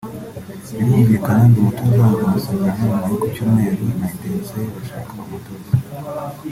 [0.77, 5.71] Birumvikana ndi umutoza uzarangiza amasezerano nyuma yo ku Cyumweru na Etincelles irashaka umutoza